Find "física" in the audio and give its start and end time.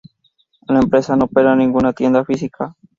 2.25-2.75